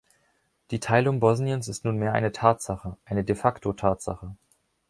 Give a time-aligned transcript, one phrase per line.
[0.71, 4.35] Die Teilung Bosniens ist nunmehr eine Tatsache, eine de-facto-Tatsache.